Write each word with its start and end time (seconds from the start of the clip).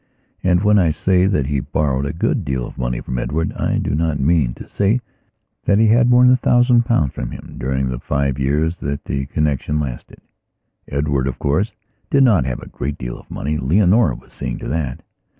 And 0.43 0.63
when 0.63 0.79
I 0.79 0.89
say 0.89 1.27
that 1.27 1.45
he 1.45 1.59
borrowed 1.59 2.07
a 2.07 2.11
good 2.11 2.43
deal 2.43 2.65
of 2.65 2.75
money 2.75 3.01
from 3.01 3.19
Edward 3.19 3.51
I 3.53 3.77
do 3.77 3.93
not 3.93 4.19
mean 4.19 4.55
to 4.55 4.67
say 4.67 4.99
that 5.65 5.77
he 5.77 5.85
had 5.89 6.09
more 6.09 6.23
than 6.23 6.33
a 6.33 6.37
thousand 6.37 6.85
pounds 6.85 7.13
from 7.13 7.29
him 7.29 7.57
during 7.59 7.87
the 7.87 7.99
five 7.99 8.39
years 8.39 8.77
that 8.77 9.05
the 9.05 9.27
connection 9.27 9.79
lasted. 9.79 10.17
Edward, 10.87 11.27
of 11.27 11.37
course, 11.37 11.71
did 12.09 12.23
not 12.23 12.45
have 12.45 12.63
a 12.63 12.67
great 12.69 12.97
deal 12.97 13.19
of 13.19 13.29
money; 13.29 13.59
Leonora 13.59 14.15
was 14.15 14.33
seeing 14.33 14.57
to 14.57 14.67
that. 14.69 15.01